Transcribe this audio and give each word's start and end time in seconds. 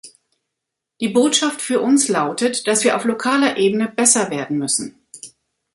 Die 0.99 1.09
Botschaft 1.09 1.61
für 1.61 1.79
uns 1.79 2.07
lautet, 2.07 2.65
dass 2.67 2.83
wir 2.83 2.95
auf 2.97 3.05
lokaler 3.05 3.57
Ebene 3.57 3.87
besser 3.87 4.31
werden 4.31 4.57
müssen. 4.57 4.99